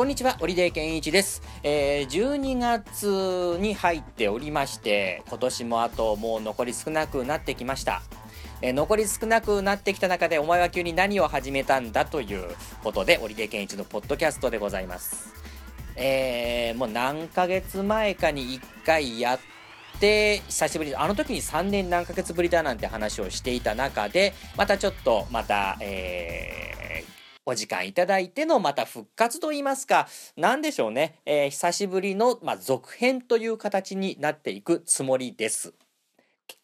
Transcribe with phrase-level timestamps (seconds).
[0.00, 1.42] こんにちは、織出健一です。
[1.62, 8.00] えー、12月に入っておりまして、今年もあともう残り少なくなってきました。
[8.62, 12.48] えー残り少なくなってきた中で、お前は急に何を始めたんだという
[12.82, 15.34] ことで、織出健一のポッドキャストでございます。
[15.96, 19.38] えー、もう何ヶ月前かに1回やっ
[20.00, 26.79] て、久しぶり、あの時に3年何ヶ月ぶりだなんて話をしていた中で、またちょっと、また、えー、
[27.50, 35.74] お時間いただいてのまた復活と言いますか、なんでしょうね、えー久しぶりの、まあ、続編という形になっていくつもりです。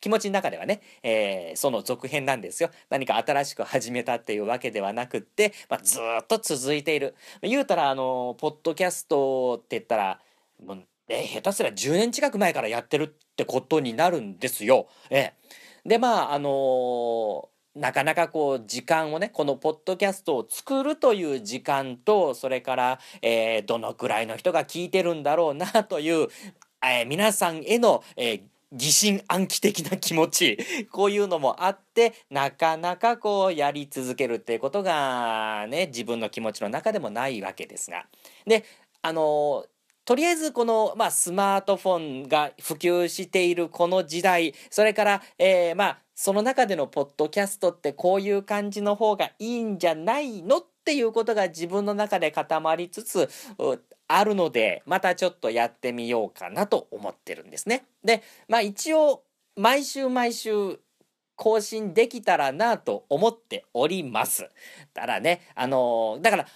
[0.01, 2.71] 気持ちの中ではね、えーその続編なんですよ。
[2.89, 7.17] 何か新しく始めたっていうわけではなくって、まあ、ずっと続いている。
[7.43, 10.21] 言うたら、あの、ポッドキャストって言ったら、
[10.65, 14.87] もう、えー下手すら10年近く前からやってるってことになるんですよ。
[15.11, 15.35] ええ
[15.85, 26.29] で、まあ、あのーなかなかこう時間をねこのポッドキャストを作るという時間とそれから、えーどのくらいの人が聞いてるんだろうなという、
[26.83, 28.41] えー皆さんへの、え
[28.73, 30.59] 疑心暗鬼的な気持ち
[30.91, 38.07] こういうのもあってなかなかこうやり続けるっていうことがね自分の気持ちの中でもないわけですが。
[38.47, 38.65] で
[39.03, 39.65] あの
[40.05, 53.29] とりあえずこの、まあ、スマートフォンが普及しているこの時代それから、えーまあその中でのポッドキャストってこういう感じの方がいいんじゃないのっていうことが自分の中で固まりつつ
[54.09, 57.85] あるのでまたちょっとやってみようかなと思ってるんですね。
[58.03, 59.25] でまあ一応
[59.57, 60.81] 毎週毎週
[61.37, 64.49] 更新できたらなと思っております。
[64.95, 66.47] ただねあのーだから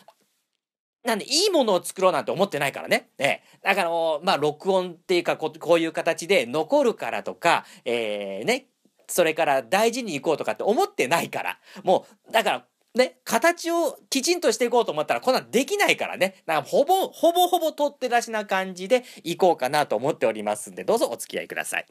[1.05, 3.11] なんでいいものを作ろうなんて思ってないからね。
[3.19, 3.91] ええ、だから
[4.23, 8.67] まあ録音っていうかここういう形で残るからとか、えーね、
[9.11, 11.59] それから大事にいこうとかって思ってないから。
[11.83, 16.43] もうだからね、形をきちんとしていこうと思ったらこんなんできないからね。
[16.47, 21.87] なんかほぼほぼほぼ取って出しな感じでいこうかなと思っておりますんでどうぞお付き合いください。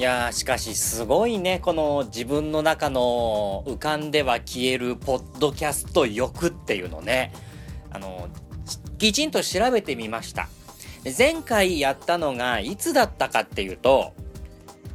[0.00, 7.34] いやーしかしすごいねこの自分の中の浮かんでは消えるポッドキャスト欲っていうのね。
[7.90, 8.30] あの
[8.96, 10.48] きちんと調べてみました。
[11.18, 14.14] 前回やったのがいつだったかっていうと、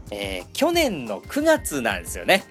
[0.10, 2.44] えー去年の9月なんですよね。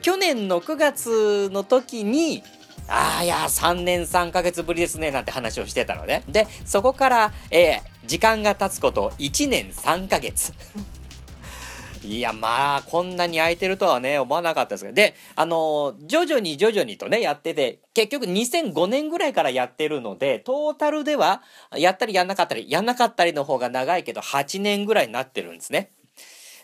[0.00, 2.42] 去年の9月の時に
[2.88, 6.24] ああいや3年3ヶ月ぶりですねなんて話をしてたのね。
[6.26, 10.54] でそこから、えー時間が経つこと1年3ヶ月。
[12.06, 14.94] いや、まあ、こんなに空いてるとはね、思わなかったですけど。
[14.94, 21.42] で、あの、徐々に徐々にとね、やってて、結局2005年ぐらいからやってるので、トータルでは、
[21.76, 25.90] やったりやんなかったり、やんなかったりの方が長いけど、8年ぐらいになってるんですね。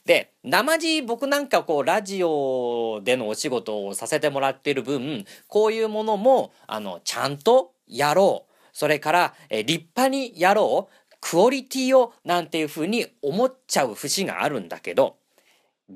[0.04, 8.52] で、生地僕なんかこう、ラジオでのお仕事をさせてもらってる分、こういうものも、あの、ちゃんとやろう。
[8.72, 11.16] それから、え立派にやろう。
[11.20, 15.16] クオリティを、なんていうふうに思っちゃう節があるんだけど、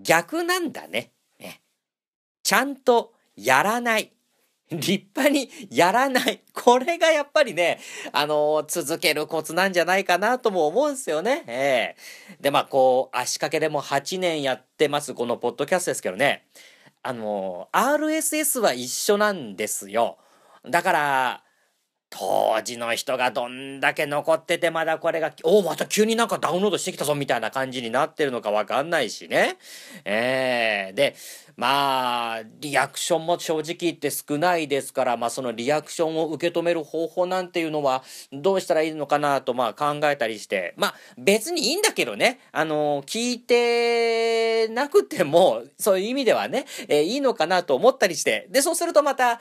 [0.02, 1.12] 逆なんだね。
[1.38, 1.62] ね
[2.42, 4.12] ちゃんとやらない。
[4.70, 6.42] 立派にやらない。
[6.52, 7.78] これがやっぱりね、
[8.12, 11.44] あの続けるコツなんじゃないかなとも思うんですよね。
[11.46, 11.96] え
[12.32, 16.46] えで、まあ、こう、足掛けでも8年やってます、このポッドキャストですけどね。
[17.02, 20.18] あの RSS は一緒なんですよ。
[20.64, 21.44] だから、
[22.08, 29.56] 当時の人がどんだけ残っててまだこれが、おお、また急になんかダウンロードしてきたぞみたいな感じになってるのかわかんないしね。
[30.04, 31.16] ええで、
[31.56, 38.02] まあ、リアクションも正直言って少ないですから、まあそのリアクションを受け止める方法なんていうのは
[38.32, 49.40] どうしたらいいのかなとまあ考えたりして、まあ別にいいんだけどね、あの、聞いてなくても、そういう意味ではね、えーいいのかなと思ったりして、で、そうするとまた、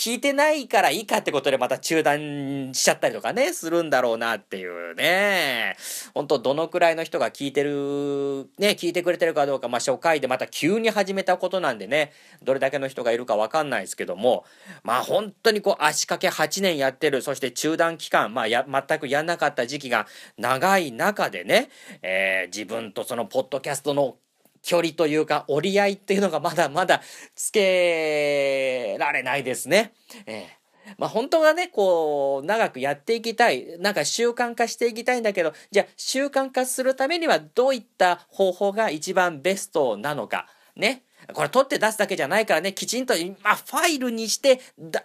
[0.00, 5.76] 聞いてないからいいかってことでまた中断しちゃったりとかね、するんだろうなっていうね。
[6.14, 12.12] 本当どのくらいの人が聞いてる、ね、聞いてくれてるかどうか、まあ初回でまた急に始めたことなんでね、
[12.42, 14.46] どれだけの人がいるかわかんないですけども、
[14.84, 20.06] まあ本当にこう足掛け8年やってる、そして中断期間、まあや、全くやんなかった時期が
[20.38, 21.68] 長い中でね、
[22.00, 24.16] えー自分とそのポッドキャストの
[24.62, 27.00] 距離というか折り合いっていうのがまだまだ
[27.34, 29.92] つけられないですね。
[30.26, 30.60] ええ
[30.98, 33.78] まあ本当はね、こう、長くやっていきたい。
[33.78, 40.46] なんか習慣化していきたいんだけど、じゃあ習慣化するためにはどういった方法が一番ベストなのか。
[40.76, 41.04] ね。
[41.34, 44.60] これ取って出すだけじゃないからね、きちんと、まあ、ファイルにして、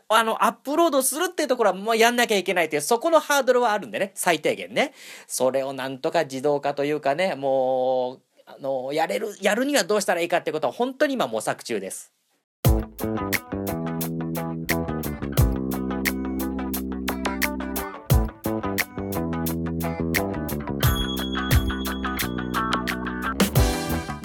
[0.08, 4.94] あの、アップロードするっていうところはもうやんなきゃいけないっていう、そこのハードルはあるんでね、最低限ね。
[5.28, 12.12] それをなんとか自動化というかね、もう、あの、やれる、やるにはどうしたらいいかってことは本当に今模索中です。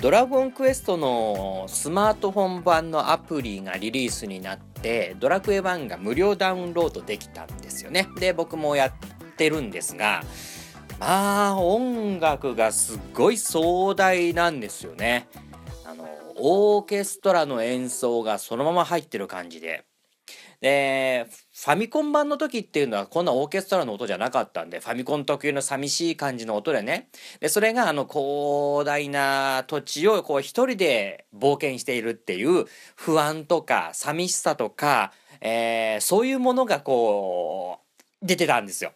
[0.03, 8.07] ドラゴンクエストのスマートフォン版のアプリがリリースになって、ドラクエ1が無料ダウンロードできたんですよね。
[8.17, 8.93] で、僕もやっ
[9.37, 10.23] てるんですが、
[11.01, 15.29] まあ、音楽がすごい壮大なんですよね。
[15.87, 16.07] あの、
[16.37, 19.85] オーケストラの演奏がそのまま入ってる感じで。
[20.61, 27.09] で、ファミコン版の時っていうのはこんなオーケストラの音じゃなかったんで、ファミコン特有の寂しい感じの音でね。
[27.41, 37.79] で、それがあの広大な土地をこう一人で冒険しているっていう不安とか寂しさとか、えー、そういうものがこ
[38.23, 38.93] う、出てたんですよ。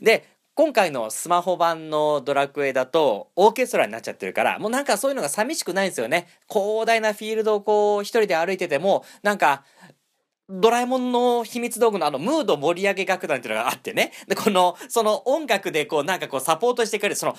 [0.00, 6.28] で、今回のスマホ版のドラクエだとオーケストラになっちゃってるから、もうなんかそういうのが寂しくないんですよね。
[6.48, 9.64] 広大なフィールドをこう一人で歩いてても、なんか
[10.48, 14.12] ドラえもんの秘密道具のあの、ムード盛り上げ楽団っていうのがあってね。
[14.28, 17.36] で、この、その音楽でこう、なんかこう、サポートしてくれる、その、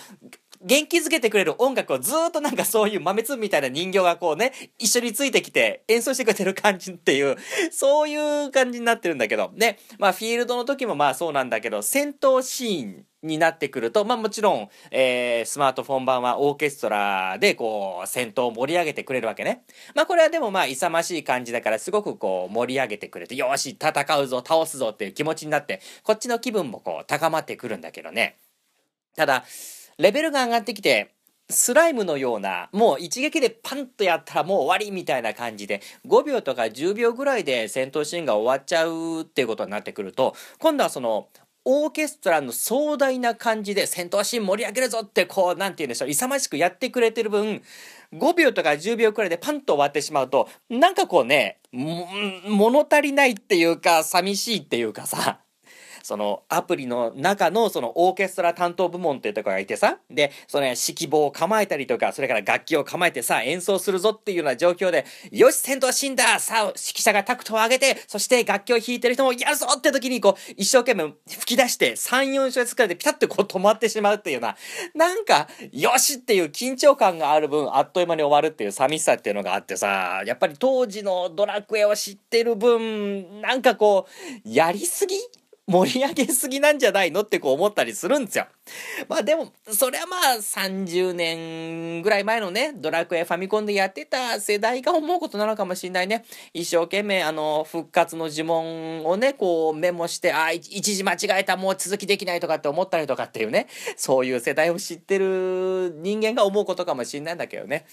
[0.65, 7.37] 元気づけてくれる音楽をずっとなんかそういう豆粒みたいな人形がこうね、一緒についてきて演奏してくれてる感じっていう、
[7.71, 19.65] そういう感じになってるんだけど、ね、まあフィールドの時もまあそうなんだけど、戦闘シーンになってくると、まあもちろん、えー、スマートフォン版はオーケストラでこう、戦闘を盛り上げてくれるわけね。
[19.93, 28.37] まあこれはでもまあ勇ましい感じだからすごくこう盛り上げてくれて、よし、戦うぞ、倒すぞっていう気持ちになって、こっちの気分もこう高まってくるんだけどね。
[29.15, 29.45] ただ、
[29.97, 31.11] レベルが上がってきて、
[31.49, 41.27] スライムのような、もう一撃でパンとやったらもう終わりみたいな感じで、5秒とか10秒ぐらいで戦闘シーンが終わっちゃうっていうことになってくると、今度はその、
[41.67, 47.61] オーケストラの壮大な感じで戦闘シーン盛り上げるぞってこう、なんて言うんでしょう、勇ましくやってくれてる分、
[48.13, 55.39] 5秒とか10秒くらいでパンと終わってしまうと、なんかこうね、物足りないっていうか、寂しいっていうかさ、
[56.05, 66.39] そのアプリの中のそのオーケストラ担当部門っていうとこがいてさ、で、その指揮棒を構えたりとか、それから楽器を構えてさ、演奏するぞっていうような状況で、よし、戦闘シーンだ。
[66.39, 74.55] さあ、指揮者がタクトを上げて、そして楽器を弾いてる人もやるぞって時にこう、一生懸命吹き出して、3、4小節くらいでピタッとこう止まってしまうっていうような、
[74.93, 85.15] なんか、よしっていう緊張感がある分、あっという間に終わるっていう寂しさっていうのがあってさ、やっぱり当時のドラクエを知ってる分、なんかこう、やりすぎ
[85.67, 88.45] 盛り上げすぎなんじゃないのってこう思ったりするんですよ。
[89.09, 96.23] まあでも、それはまあ30年ぐらい前のね、ドラクエファミコンでやってた世代が思うことなのかもしれないね。
[96.53, 107.85] 一生懸命あの、復活の呪文をね、こうメモして、あ、一時間違えた、もう続きできないとかって思ったりとかっていうね、そういう世代を知ってる人間が思うことかもしれないんだけどね。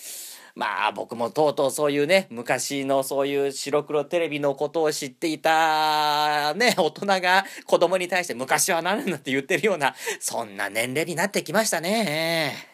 [0.54, 12.71] まあ僕もとうとうそういうね、昔のそういう白黒テレビのことを知っていたね、大人が子供に対して昔は何なんだって言ってるような、そんな年齢になってきましたね。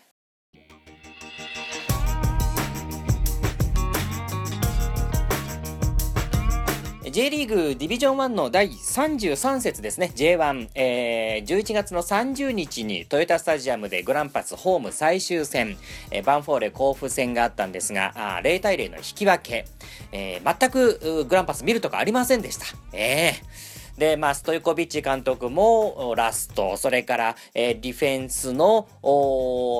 [7.18, 15.76] J リーグディビジョン1の第33節ですね、J1、えー、11月の30日にトヨタスタジアムでグランパスホーム最終戦、
[16.12, 19.64] えー、バンフォーレ甲府戦があったんですが、あ0対0の引き分け、
[20.12, 22.66] えー、全くグランパス見るとかありませんでした。
[22.92, 23.67] えー
[23.98, 28.86] で、まあ、ストイコビッチ監督もラスト、それから、えー、ディフェンスの、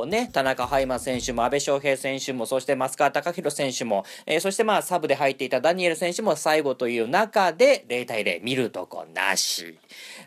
[0.09, 9.79] ね、田中海馬選手も、安倍翔平選手も、そして増川隆弘選手も、えー、そしてまあ、サブで入っていたダニエル選手も最後という中で、0対0、見るとこなし。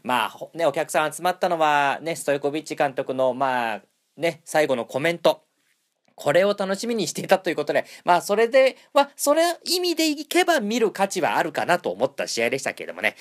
[0.04, 3.82] まあ、ね、お客さん集まったのは、ね、ストイコビッチ監督の、まあ、
[4.16, 5.44] ね、最後のコメント。
[6.16, 13.16] これを楽しみにしていたということで、まあそれで、まあそれ意味でいけば見る価値はあるかなと思った試合でしたけれどもね。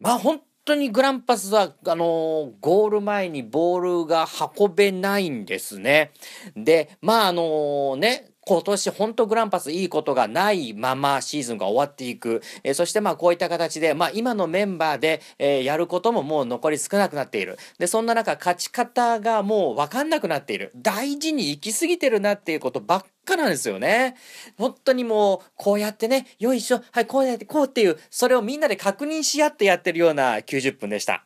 [0.00, 4.26] まあ本当にグランパスは、あのゴール前にボールが
[4.58, 6.12] 運べないんですね。
[6.56, 12.42] で、まああのね、今年本当グランパスいいことがないままシーズンが終わっていく。
[12.62, 17.58] えー、そしてまあこういった形で、まあ今のメンバーで、えー、やることももう残り少なくなっている。
[17.78, 20.72] で、そんな中勝ち方がもうわかんなくなっている。
[20.76, 24.16] 大事に行き過ぎてるなっていうことばっかなんですよね。
[24.58, 31.24] 本当にもう、こうやってね、よいしょ、はい、こうやって、こうっていう、それをみんなで確認し合ってやってるような90分でした。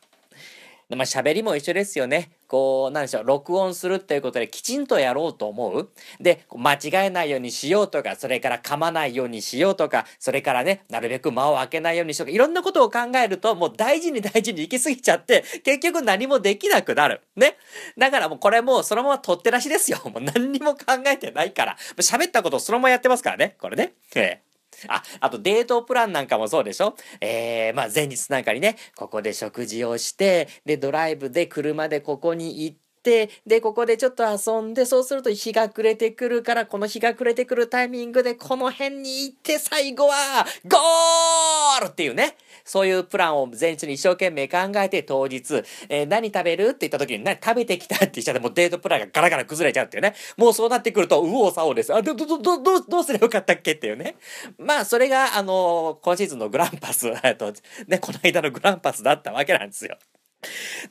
[0.95, 2.31] まあ喋りも一緒ですよね。
[2.47, 5.89] こう、なんでしょう、録音するっていうことできちんとやろうと思う。
[6.19, 17.21] で、間違えないようにしようとか、それから噛まないようにしようとか、それからね、なるべく間を空けないようにしようとか、いろんなことを考えると、もう大事に大事に行き過ぎちゃって、結局何もできなくなる。
[17.35, 17.57] ね。
[17.97, 19.99] だからもうこれもうそのまま取って出しですよ。
[20.05, 21.77] もう何にも考えてないから。
[21.97, 23.55] 喋ったことをそのままやってますからね。
[23.59, 23.93] これね。
[24.15, 24.48] ええ。
[24.87, 26.95] あ、あとデートプランなんかもそうでしょ？
[27.21, 42.35] えー、まあ前日なんかにね、ここで食事をして、で、ドライブで車でここに行って、で、ここでちょっと遊んで、そうすると日が暮れてくるから、この日が暮れてくるタイミングでこの辺に行って、最後は、ゴールっていうね。
[42.69, 50.13] そういうプランを前日に一生懸命考えて当日、えー、何食べるって言った時に何食べてきたって言っちゃってもうデートプランがガラガラ崩れちゃうっていうね。
[50.37, 51.91] もうそうなってくると、うおさおです。
[51.91, 54.17] あ、ど、ど、ど、ど、どうすればよかったっけっていうね。
[54.59, 57.51] まあ、それが、あのー、今シーズンのグランパス、 えっと、
[57.87, 59.97] ね、この間のグランパスだったわけなんですよ。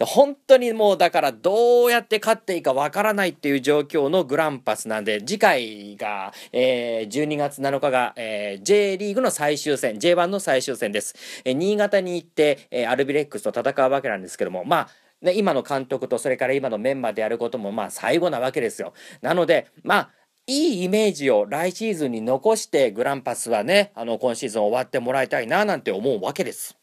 [0.00, 11.14] 本当にもうだからどうやって勝っていいかわからないっていう状況のグランパスなんで次回が、えー、12月7日が、えー、J リーグの最終戦 J1 の最終戦です、
[11.44, 14.88] えー、新潟に行って、えー、アルビレックスと戦うわけなんですけどもまあ
[15.20, 18.92] ね、今の監督とそれから今のメンバーでやることもまあ最後なわけですよ。
[19.20, 20.10] なのでまあ
[20.46, 26.77] いいイメージを来シーズンに残してグランパスはねあの今シーズン終わってもらいたいななんて思うわけです。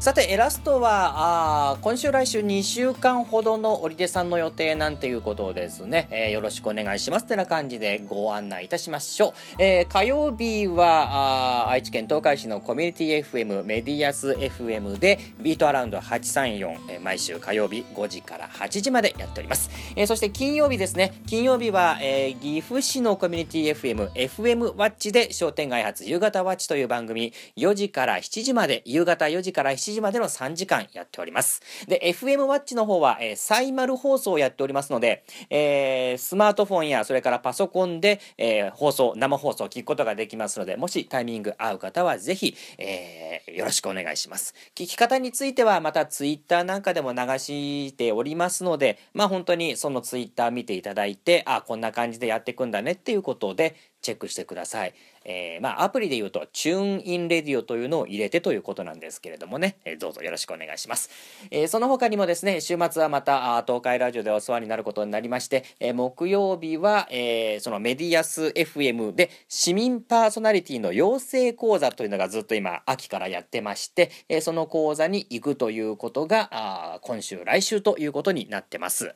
[0.00, 6.06] さて、エラストは、あ今週来週2週間ほどの織出さんの予定なんていうことですね。
[6.12, 7.24] えー、よろしくお願いします。
[7.24, 9.60] ってな感じでご案内いたしましょう。
[9.60, 19.68] えー、火曜日は、あ愛知県東海市のコミュニティ FM メディアス FM でビートアラウンド834、えー、毎週火曜日5時から8時までやっております。
[19.96, 21.20] えー、そして金曜日ですね。
[21.26, 31.62] 金曜日は、えー、岐阜市のコミュニティ FM FM ワッチで商店街発夕方ワッチという番組4時から7時まで夕方4時から7時7時までの3時間やっております。
[31.86, 44.54] で、FM ワッチの方は、えー、サイマル放送をやっておりますので、えー、スマートフォンやそれからパソコンで、えー、放送、生放送を聞くことができますので、もしタイミング合う方はぜひ、えー、よろしくお願いします。
[44.74, 54.94] 聞き方についてはまたツイッターなんかでも流しておりますので、まあ本当にそのツイッター見ていただいて、あ、こんな感じでやっていくんだねっていうことで、チェックしてください。
[55.30, 61.10] えー、まあ、アプリで言うと、チューンインレディオというのを入れてということなんですけれどもね、えー、どうぞよろしくお願いします。
[61.50, 79.14] えー、その他にもですね、週末はまた、東海ラジオでお世話になることになりまして、え木曜日は、えそのメディアス FM で市民パーソナリティの養成講座というのがずっと今、秋からやってまして、えその講座に行くということが、今週、来週ということになってます。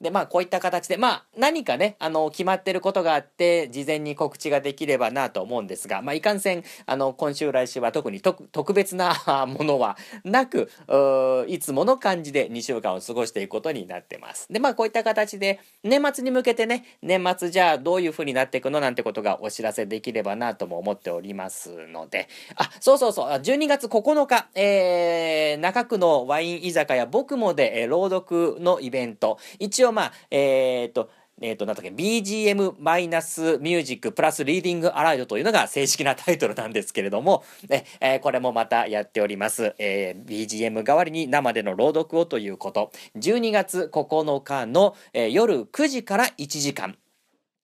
[0.00, 9.14] で、まあ、こういった形で、まあ、何かね、あの、決まってることがあって、事前に告知ができればなと思うんですが、まあ、いかんせん、あの、今週来週は特に特別な
[9.46, 10.70] ものはなく、
[11.48, 14.46] いつもの感じで2週間を過ごしていくことになってます。
[14.52, 39.74] で、まあ、こういった形で、年末に向けてね、年末じゃあどういう風になっていくのなんてことがお知らせできればなとも思っておりますので、あ、そうそうそう、12月9日、えー、中区のワイン居酒屋僕もで、えー、朗読のイベント、一応をまあ、えー、っと、えっ、と、なんだっけ、BGM マイナスミュージックプラスリーディングアライドというのが正式なタイトルなんですけれども、 ね、えー、これもまたやっております。
[39.78, 42.90] えー、BGM 代わりに生での朗読をということ。
[43.16, 46.96] 12月9日の、えー、夜9時から1時間。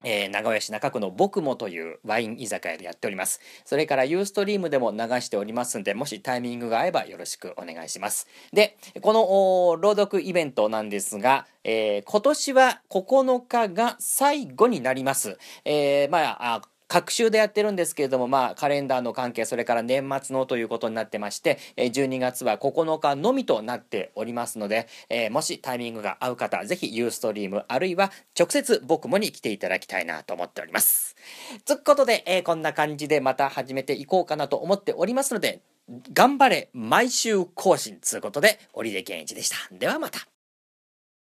[0.05, 3.41] えー、名古屋市中区の僕もというワイン居酒屋でやっております。
[3.65, 8.29] それからユーストリームでも流しておりますんで、もしタイミングが合えばよろしくお願いします。
[8.53, 15.39] で、この朗読イベントなんですが、えー、今年は9日が最後になります。
[15.65, 31.17] えー、まあ、各週でやってるんですけれども、まあ、カレンダーの関係、それから年末のということになってまして、12月は9日のみとなっておりますので、えー、もしタイミングが合う方、ぜひユーストリーム、あるいは直接僕もに来ていただきたいなと思っております。
[31.65, 35.61] つっことで、えー、こんな感じでまた始めていこうかなと思っておりますので、
[36.13, 39.57] 頑張れ毎週更新つうことで、織出健一でした。
[39.73, 40.34] ではまた。